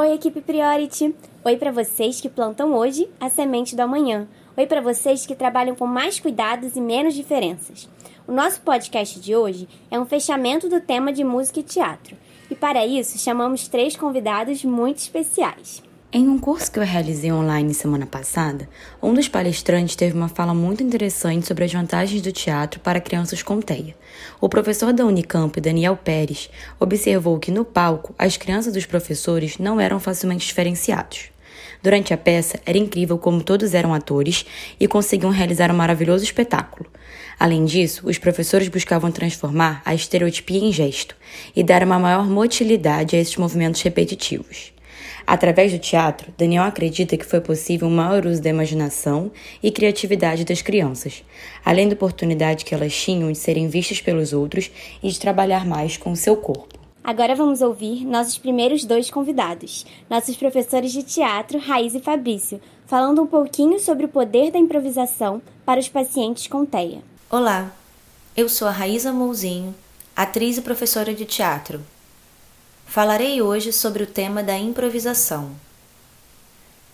Oi, 0.00 0.12
equipe 0.12 0.40
Priority! 0.40 1.12
Oi 1.44 1.56
para 1.56 1.72
vocês 1.72 2.20
que 2.20 2.28
plantam 2.28 2.72
hoje 2.72 3.10
a 3.18 3.28
semente 3.28 3.74
do 3.74 3.80
amanhã. 3.80 4.28
Oi 4.56 4.64
para 4.64 4.80
vocês 4.80 5.26
que 5.26 5.34
trabalham 5.34 5.74
com 5.74 5.88
mais 5.88 6.20
cuidados 6.20 6.76
e 6.76 6.80
menos 6.80 7.14
diferenças. 7.14 7.88
O 8.24 8.30
nosso 8.30 8.60
podcast 8.60 9.18
de 9.18 9.34
hoje 9.34 9.68
é 9.90 9.98
um 9.98 10.06
fechamento 10.06 10.68
do 10.68 10.80
tema 10.80 11.12
de 11.12 11.24
música 11.24 11.58
e 11.58 11.64
teatro. 11.64 12.16
E 12.48 12.54
para 12.54 12.86
isso, 12.86 13.18
chamamos 13.18 13.66
três 13.66 13.96
convidados 13.96 14.64
muito 14.64 14.98
especiais. 14.98 15.82
Em 16.10 16.26
um 16.26 16.38
curso 16.38 16.72
que 16.72 16.78
eu 16.78 16.84
realizei 16.84 17.30
online 17.30 17.74
semana 17.74 18.06
passada, 18.06 18.66
um 19.02 19.12
dos 19.12 19.28
palestrantes 19.28 19.94
teve 19.94 20.16
uma 20.16 20.30
fala 20.30 20.54
muito 20.54 20.82
interessante 20.82 21.46
sobre 21.46 21.64
as 21.64 21.72
vantagens 21.72 22.22
do 22.22 22.32
teatro 22.32 22.80
para 22.80 22.98
crianças 22.98 23.42
com 23.42 23.60
TEA. 23.60 23.94
O 24.40 24.48
professor 24.48 24.90
da 24.94 25.04
Unicamp, 25.04 25.60
Daniel 25.60 25.98
Pérez, 25.98 26.48
observou 26.80 27.38
que 27.38 27.50
no 27.50 27.62
palco 27.62 28.14
as 28.18 28.38
crianças 28.38 28.72
dos 28.72 28.86
professores 28.86 29.58
não 29.58 29.78
eram 29.78 30.00
facilmente 30.00 30.46
diferenciados. 30.46 31.24
Durante 31.82 32.14
a 32.14 32.16
peça, 32.16 32.58
era 32.64 32.78
incrível 32.78 33.18
como 33.18 33.42
todos 33.42 33.74
eram 33.74 33.92
atores 33.92 34.46
e 34.80 34.88
conseguiam 34.88 35.30
realizar 35.30 35.70
um 35.70 35.76
maravilhoso 35.76 36.24
espetáculo. 36.24 36.90
Além 37.38 37.66
disso, 37.66 38.08
os 38.08 38.16
professores 38.16 38.68
buscavam 38.68 39.12
transformar 39.12 39.82
a 39.84 39.94
estereotipia 39.94 40.64
em 40.64 40.72
gesto 40.72 41.14
e 41.54 41.62
dar 41.62 41.82
uma 41.82 41.98
maior 41.98 42.26
motilidade 42.26 43.14
a 43.14 43.18
esses 43.18 43.36
movimentos 43.36 43.82
repetitivos. 43.82 44.77
Através 45.28 45.70
do 45.70 45.78
teatro, 45.78 46.32
Daniel 46.38 46.62
acredita 46.62 47.14
que 47.14 47.26
foi 47.26 47.38
possível 47.38 47.86
um 47.86 47.94
maior 47.94 48.24
uso 48.24 48.40
da 48.40 48.48
imaginação 48.48 49.30
e 49.62 49.70
criatividade 49.70 50.42
das 50.42 50.62
crianças, 50.62 51.22
além 51.62 51.86
da 51.86 51.92
oportunidade 51.92 52.64
que 52.64 52.74
elas 52.74 52.96
tinham 52.96 53.30
de 53.30 53.36
serem 53.36 53.68
vistas 53.68 54.00
pelos 54.00 54.32
outros 54.32 54.70
e 55.02 55.10
de 55.10 55.20
trabalhar 55.20 55.66
mais 55.66 55.98
com 55.98 56.12
o 56.12 56.16
seu 56.16 56.34
corpo. 56.34 56.78
Agora 57.04 57.34
vamos 57.34 57.60
ouvir 57.60 58.06
nossos 58.06 58.38
primeiros 58.38 58.86
dois 58.86 59.10
convidados, 59.10 59.84
nossos 60.08 60.34
professores 60.34 60.92
de 60.92 61.02
teatro, 61.02 61.58
Raiz 61.58 61.94
e 61.94 62.00
Fabrício, 62.00 62.58
falando 62.86 63.20
um 63.20 63.26
pouquinho 63.26 63.78
sobre 63.78 64.06
o 64.06 64.08
poder 64.08 64.50
da 64.50 64.58
improvisação 64.58 65.42
para 65.62 65.78
os 65.78 65.90
pacientes 65.90 66.46
com 66.46 66.64
TEA. 66.64 67.02
Olá, 67.28 67.70
eu 68.34 68.48
sou 68.48 68.66
a 68.66 68.70
Raíza 68.70 69.12
Mouzinho, 69.12 69.74
atriz 70.16 70.56
e 70.56 70.62
professora 70.62 71.12
de 71.12 71.26
teatro. 71.26 71.82
Falarei 72.88 73.42
hoje 73.42 73.70
sobre 73.70 74.02
o 74.02 74.06
tema 74.06 74.42
da 74.42 74.56
improvisação. 74.56 75.50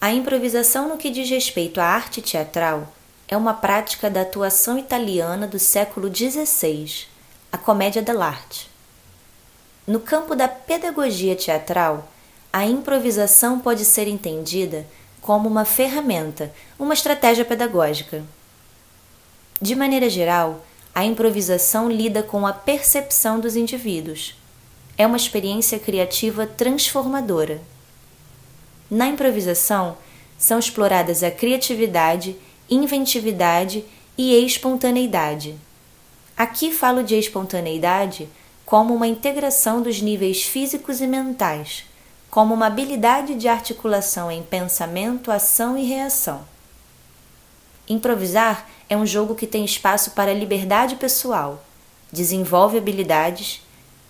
A 0.01 0.13
improvisação, 0.13 0.89
no 0.89 0.97
que 0.97 1.09
diz 1.09 1.31
respeito 1.31 1.81
à 1.81 1.85
arte 1.85 2.21
teatral, 2.21 2.93
é 3.29 3.37
uma 3.37 3.55
prática 3.55 4.11
da 4.11 4.23
atuação 4.23 4.77
italiana 4.77 5.47
do 5.47 5.57
século 5.57 6.13
XVI, 6.13 7.07
a 7.53 7.57
comédia 7.57 8.03
dell'arte. 8.03 8.69
No 9.87 10.01
campo 10.01 10.35
da 10.35 10.49
pedagogia 10.49 11.37
teatral, 11.37 12.09
a 12.53 12.65
improvisação 12.65 13.61
pode 13.61 13.85
ser 13.85 14.09
entendida 14.09 14.85
como 15.21 15.49
uma 15.49 15.65
ferramenta, 15.65 16.53
uma 16.77 16.95
estratégia 16.95 17.45
pedagógica. 17.45 18.25
De 19.63 19.77
maneira 19.77 20.11
geral, 20.11 20.67
a 20.93 21.05
improvisação 21.05 21.89
lida 21.89 22.21
com 22.21 22.45
a 22.45 22.53
percepção 22.53 23.39
dos 23.39 23.55
indivíduos 23.55 24.35
é 24.97 25.07
uma 25.07 25.17
experiência 25.17 25.79
criativa 25.79 26.47
transformadora. 26.47 27.61
Na 28.91 29.07
improvisação, 29.09 29.97
são 30.39 30.59
exploradas 30.59 31.23
a 31.23 31.31
criatividade, 31.31 32.37
inventividade 32.71 33.85
e 34.17 34.35
espontaneidade. 34.45 35.57
Aqui 36.37 36.73
falo 36.73 37.03
de 37.03 37.15
espontaneidade 37.15 38.29
como 38.65 38.95
uma 38.95 39.07
integração 39.07 39.83
dos 39.83 40.01
níveis 40.01 40.43
físicos 40.43 41.01
e 41.01 41.07
mentais, 41.07 41.85
como 42.31 42.55
uma 42.55 42.67
habilidade 42.67 43.35
de 43.35 43.47
articulação 43.47 44.31
em 44.31 44.43
pensamento, 44.43 45.31
ação 45.31 45.77
e 45.79 45.85
reação. 45.85 46.45
Improvisar 47.89 48.69
é 48.89 48.97
um 48.97 49.07
jogo 49.07 49.35
que 49.35 49.47
tem 49.47 49.65
espaço 49.65 50.13
para 50.13 50.33
liberdade 50.33 50.97
pessoal, 50.97 51.63
desenvolve 52.11 52.79
habilidades 52.79 53.64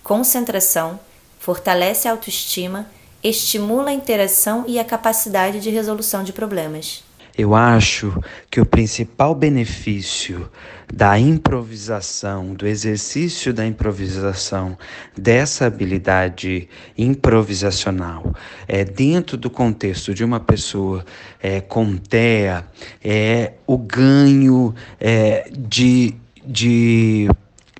concentração, 0.05 0.99
fortalece 1.39 2.07
a 2.07 2.11
autoestima, 2.11 2.85
estimula 3.23 3.89
a 3.89 3.93
interação 3.93 4.63
e 4.67 4.77
a 4.77 4.83
capacidade 4.85 5.59
de 5.59 5.71
resolução 5.71 6.23
de 6.23 6.31
problemas. 6.31 7.03
Eu 7.35 7.55
acho 7.55 8.21
que 8.51 8.61
o 8.61 8.65
principal 8.67 9.33
benefício 9.33 10.47
da 10.93 11.17
improvisação, 11.17 12.53
do 12.53 12.67
exercício 12.67 13.51
da 13.51 13.65
improvisação, 13.65 14.77
dessa 15.17 15.65
habilidade 15.65 16.69
improvisacional, 16.95 18.31
é 18.67 18.85
dentro 18.85 19.35
do 19.35 19.49
contexto 19.49 20.13
de 20.13 20.23
uma 20.23 20.39
pessoa 20.39 21.03
é, 21.41 21.59
com 21.61 21.97
TEA, 21.97 22.63
é 23.03 23.53
o 23.65 23.75
ganho 23.75 24.73
é, 24.99 25.49
de, 25.51 26.13
de 26.45 27.27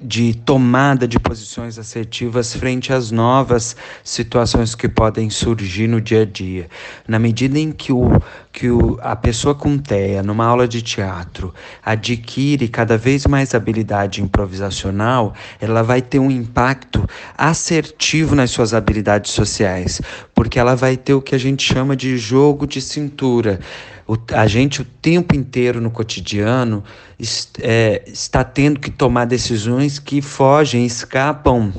de 0.01 0.33
tomada 0.33 1.07
de 1.07 1.17
posições 1.17 1.79
assertivas 1.79 2.53
frente 2.53 2.91
às 2.91 3.11
novas 3.11 3.75
situações 4.03 4.75
que 4.75 4.89
podem 4.89 5.29
surgir 5.29 5.87
no 5.87 6.01
dia 6.01 6.23
a 6.23 6.25
dia. 6.25 6.67
Na 7.07 7.17
medida 7.17 7.57
em 7.57 7.71
que, 7.71 7.93
o, 7.93 8.21
que 8.55 8.69
o, 8.69 8.97
a 9.01 9.17
pessoa 9.17 9.53
com 9.53 9.77
TEA, 9.77 10.23
numa 10.23 10.45
aula 10.45 10.65
de 10.65 10.81
teatro, 10.81 11.53
adquire 11.85 12.69
cada 12.69 12.97
vez 12.97 13.27
mais 13.27 13.53
habilidade 13.53 14.21
improvisacional, 14.21 15.33
ela 15.59 15.83
vai 15.83 16.01
ter 16.01 16.19
um 16.19 16.31
impacto 16.31 17.05
assertivo 17.37 18.33
nas 18.33 18.51
suas 18.51 18.73
habilidades 18.73 19.31
sociais, 19.31 20.01
porque 20.33 20.57
ela 20.57 20.73
vai 20.73 20.95
ter 20.95 21.13
o 21.13 21.21
que 21.21 21.35
a 21.35 21.37
gente 21.37 21.63
chama 21.63 21.97
de 21.97 22.17
jogo 22.17 22.65
de 22.65 22.79
cintura. 22.79 23.59
O, 24.07 24.15
a 24.31 24.47
gente 24.47 24.81
o 24.81 24.85
tempo 24.85 25.35
inteiro 25.35 25.81
no 25.81 25.91
cotidiano 25.91 26.81
est, 27.19 27.59
é, 27.59 28.03
está 28.07 28.41
tendo 28.45 28.79
que 28.79 28.89
tomar 28.89 29.25
decisões 29.25 29.99
que 29.99 30.21
fogem, 30.21 30.85
escapam 30.85 31.73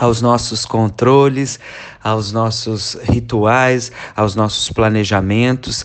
aos 0.00 0.22
nossos 0.22 0.64
controles, 0.64 1.60
aos 2.02 2.32
nossos 2.32 2.96
rituais, 3.02 3.92
aos 4.16 4.34
nossos 4.34 4.70
planejamentos. 4.70 5.84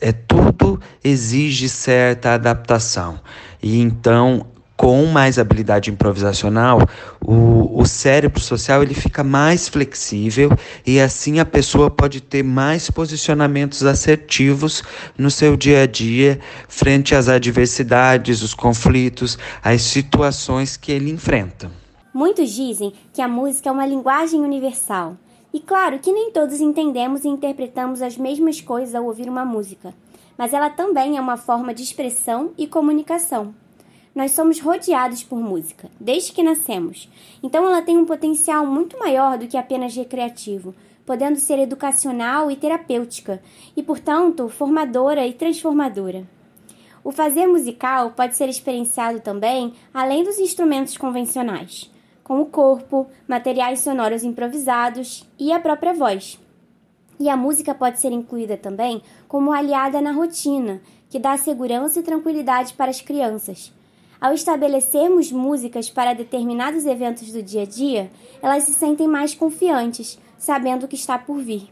É, 0.00 0.12
tudo 0.12 0.80
exige 1.04 1.68
certa 1.68 2.32
adaptação. 2.32 3.20
E 3.62 3.78
então 3.78 4.46
com 4.78 5.04
mais 5.04 5.38
habilidade 5.38 5.90
improvisacional, 5.90 6.80
o, 7.20 7.78
o 7.78 7.84
cérebro 7.84 8.40
social 8.40 8.82
ele 8.82 8.94
fica 8.94 9.22
mais 9.22 9.68
flexível 9.68 10.50
e 10.86 10.98
assim 10.98 11.38
a 11.38 11.44
pessoa 11.44 11.90
pode 11.90 12.22
ter 12.22 12.42
mais 12.42 12.90
posicionamentos 12.90 13.84
assertivos 13.84 14.82
no 15.18 15.30
seu 15.30 15.54
dia 15.54 15.82
a 15.82 15.86
dia 15.86 16.40
frente 16.66 17.14
às 17.14 17.28
adversidades, 17.28 18.40
os 18.40 18.54
conflitos, 18.54 19.36
as 19.62 19.82
situações 19.82 20.78
que 20.78 20.90
ele 20.90 21.10
enfrenta. 21.10 21.79
Muitos 22.12 22.50
dizem 22.50 22.92
que 23.12 23.22
a 23.22 23.28
música 23.28 23.68
é 23.68 23.72
uma 23.72 23.86
linguagem 23.86 24.40
universal. 24.40 25.16
E 25.52 25.60
claro 25.60 25.98
que 25.98 26.12
nem 26.12 26.32
todos 26.32 26.60
entendemos 26.60 27.24
e 27.24 27.28
interpretamos 27.28 28.02
as 28.02 28.16
mesmas 28.16 28.60
coisas 28.60 28.94
ao 28.94 29.04
ouvir 29.04 29.28
uma 29.28 29.44
música, 29.44 29.94
mas 30.36 30.52
ela 30.52 30.70
também 30.70 31.16
é 31.16 31.20
uma 31.20 31.36
forma 31.36 31.74
de 31.74 31.82
expressão 31.82 32.52
e 32.56 32.66
comunicação. 32.66 33.54
Nós 34.14 34.32
somos 34.32 34.60
rodeados 34.60 35.22
por 35.22 35.38
música, 35.38 35.88
desde 36.00 36.32
que 36.32 36.42
nascemos. 36.42 37.08
Então 37.42 37.64
ela 37.64 37.82
tem 37.82 37.96
um 37.96 38.04
potencial 38.04 38.66
muito 38.66 38.98
maior 38.98 39.38
do 39.38 39.46
que 39.46 39.56
apenas 39.56 39.94
recreativo, 39.94 40.74
podendo 41.06 41.38
ser 41.38 41.58
educacional 41.58 42.50
e 42.50 42.56
terapêutica, 42.56 43.42
e, 43.76 43.82
portanto, 43.82 44.48
formadora 44.48 45.26
e 45.26 45.32
transformadora. 45.32 46.24
O 47.02 47.10
fazer 47.10 47.46
musical 47.46 48.10
pode 48.10 48.36
ser 48.36 48.48
experienciado 48.48 49.20
também 49.20 49.72
além 49.92 50.22
dos 50.22 50.38
instrumentos 50.38 50.96
convencionais, 50.96 51.89
com 52.30 52.42
o 52.42 52.46
corpo, 52.46 53.08
materiais 53.26 53.80
sonoros 53.80 54.22
improvisados 54.22 55.28
e 55.36 55.50
a 55.50 55.58
própria 55.58 55.92
voz. 55.92 56.38
E 57.18 57.28
a 57.28 57.36
música 57.36 57.74
pode 57.74 57.98
ser 57.98 58.12
incluída 58.12 58.56
também 58.56 59.02
como 59.26 59.50
aliada 59.50 60.00
na 60.00 60.12
rotina, 60.12 60.80
que 61.08 61.18
dá 61.18 61.36
segurança 61.36 61.98
e 61.98 62.04
tranquilidade 62.04 62.74
para 62.74 62.88
as 62.88 63.00
crianças 63.00 63.72
ao 64.20 64.32
estabelecermos 64.32 65.32
músicas 65.32 65.88
para 65.88 66.12
determinados 66.12 66.84
eventos 66.84 67.32
do 67.32 67.42
dia 67.42 67.62
a 67.62 67.66
dia, 67.66 68.10
elas 68.42 68.64
se 68.64 68.74
sentem 68.74 69.08
mais 69.08 69.34
confiantes, 69.34 70.18
sabendo 70.38 70.84
o 70.84 70.88
que 70.88 70.94
está 70.94 71.18
por 71.18 71.38
vir. 71.38 71.68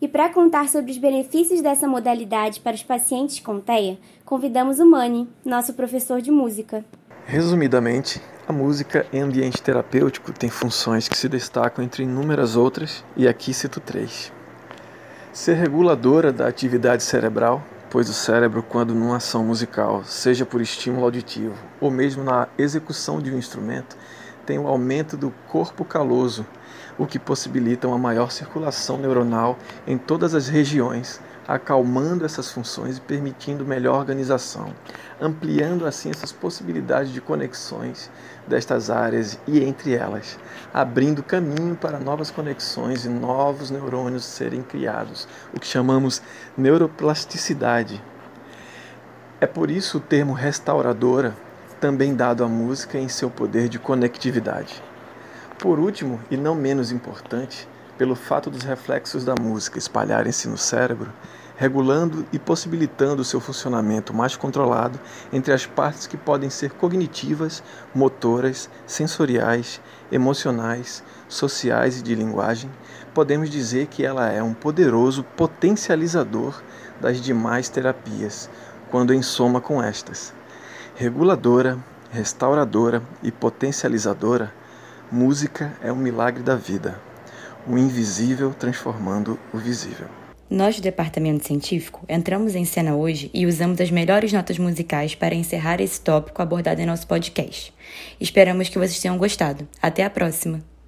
E 0.00 0.06
para 0.06 0.28
contar 0.28 0.68
sobre 0.68 0.92
os 0.92 0.98
benefícios 0.98 1.60
dessa 1.60 1.88
modalidade 1.88 2.60
para 2.60 2.76
os 2.76 2.82
pacientes 2.82 3.40
com 3.40 3.58
TEA, 3.58 3.98
convidamos 4.24 4.78
o 4.78 4.86
Mani, 4.86 5.28
nosso 5.44 5.74
professor 5.74 6.22
de 6.22 6.30
música. 6.30 6.84
Resumidamente, 7.24 8.20
a 8.48 8.52
música 8.52 9.04
em 9.12 9.20
ambiente 9.20 9.60
terapêutico 9.60 10.32
tem 10.32 10.48
funções 10.48 11.08
que 11.08 11.16
se 11.16 11.28
destacam 11.28 11.84
entre 11.84 12.04
inúmeras 12.04 12.54
outras, 12.54 13.04
e 13.16 13.26
aqui 13.26 13.52
cito 13.52 13.80
três. 13.80 14.32
Ser 15.32 15.54
reguladora 15.54 16.32
da 16.32 16.46
atividade 16.46 17.02
cerebral, 17.02 17.60
pois 17.90 18.08
o 18.08 18.12
cérebro, 18.12 18.62
quando 18.62 18.94
numa 18.94 19.16
ação 19.16 19.44
musical, 19.44 20.04
seja 20.04 20.46
por 20.46 20.60
estímulo 20.60 21.04
auditivo 21.04 21.56
ou 21.80 21.90
mesmo 21.90 22.22
na 22.22 22.46
execução 22.56 23.20
de 23.20 23.32
um 23.32 23.38
instrumento, 23.38 23.96
tem 24.46 24.60
um 24.60 24.68
aumento 24.68 25.16
do 25.16 25.34
corpo 25.48 25.84
caloso, 25.84 26.46
o 26.96 27.04
que 27.04 27.18
possibilita 27.18 27.88
uma 27.88 27.98
maior 27.98 28.30
circulação 28.30 28.96
neuronal 28.96 29.58
em 29.88 29.98
todas 29.98 30.36
as 30.36 30.46
regiões, 30.46 31.20
acalmando 31.46 32.24
essas 32.24 32.50
funções 32.50 32.96
e 32.96 33.00
permitindo 33.00 33.64
melhor 33.64 33.96
organização, 33.96 34.74
ampliando 35.20 35.86
assim 35.86 36.10
essas 36.10 36.32
possibilidades 36.32 37.12
de 37.12 37.20
conexões 37.20 38.10
destas 38.46 38.90
áreas 38.90 39.38
e 39.46 39.62
entre 39.62 39.94
elas, 39.94 40.38
abrindo 40.74 41.22
caminho 41.22 41.76
para 41.76 42.00
novas 42.00 42.30
conexões 42.30 43.04
e 43.04 43.08
novos 43.08 43.70
neurônios 43.70 44.24
serem 44.24 44.62
criados, 44.62 45.28
o 45.54 45.60
que 45.60 45.66
chamamos 45.66 46.20
neuroplasticidade. 46.56 48.02
É 49.40 49.46
por 49.46 49.70
isso 49.70 49.98
o 49.98 50.00
termo 50.00 50.32
restauradora, 50.32 51.36
também 51.80 52.14
dado 52.14 52.42
à 52.42 52.48
música 52.48 52.98
em 52.98 53.08
seu 53.08 53.30
poder 53.30 53.68
de 53.68 53.78
conectividade. 53.78 54.82
Por 55.58 55.78
último, 55.78 56.20
e 56.30 56.36
não 56.36 56.54
menos 56.54 56.90
importante, 56.90 57.68
pelo 57.98 58.14
fato 58.14 58.50
dos 58.50 58.62
reflexos 58.62 59.24
da 59.24 59.34
música 59.40 59.78
espalharem-se 59.78 60.48
no 60.48 60.58
cérebro, 60.58 61.12
regulando 61.56 62.26
e 62.32 62.38
possibilitando 62.38 63.24
seu 63.24 63.40
funcionamento 63.40 64.12
mais 64.12 64.36
controlado 64.36 65.00
entre 65.32 65.52
as 65.54 65.64
partes 65.64 66.06
que 66.06 66.16
podem 66.16 66.50
ser 66.50 66.72
cognitivas, 66.72 67.62
motoras, 67.94 68.68
sensoriais, 68.86 69.80
emocionais, 70.12 71.02
sociais 71.28 71.98
e 71.98 72.02
de 72.02 72.14
linguagem, 72.14 72.70
podemos 73.14 73.48
dizer 73.48 73.86
que 73.86 74.04
ela 74.04 74.30
é 74.30 74.42
um 74.42 74.52
poderoso 74.52 75.24
potencializador 75.36 76.62
das 77.00 77.20
demais 77.20 77.68
terapias, 77.68 78.50
quando 78.90 79.14
em 79.14 79.22
soma 79.22 79.60
com 79.60 79.82
estas. 79.82 80.34
Reguladora, 80.94 81.78
restauradora 82.10 83.02
e 83.22 83.32
potencializadora, 83.32 84.52
música 85.10 85.72
é 85.82 85.90
um 85.90 85.96
milagre 85.96 86.42
da 86.42 86.54
vida, 86.56 87.00
o 87.68 87.76
invisível 87.78 88.54
transformando 88.54 89.38
o 89.52 89.58
visível. 89.58 90.06
Nós 90.48 90.76
do 90.76 90.82
departamento 90.82 91.44
científico 91.44 92.04
entramos 92.08 92.54
em 92.54 92.64
cena 92.64 92.94
hoje 92.94 93.30
e 93.34 93.46
usamos 93.46 93.80
as 93.80 93.90
melhores 93.90 94.32
notas 94.32 94.58
musicais 94.58 95.14
para 95.14 95.34
encerrar 95.34 95.80
esse 95.80 96.00
tópico 96.00 96.40
abordado 96.40 96.80
em 96.80 96.86
nosso 96.86 97.06
podcast. 97.06 97.74
Esperamos 98.20 98.68
que 98.68 98.78
vocês 98.78 99.00
tenham 99.00 99.18
gostado. 99.18 99.66
Até 99.82 100.04
a 100.04 100.10
próxima! 100.10 100.75